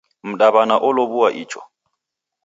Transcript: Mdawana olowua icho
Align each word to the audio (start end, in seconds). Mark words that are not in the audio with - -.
Mdawana 0.29 0.75
olowua 0.87 1.27
icho 1.41 1.61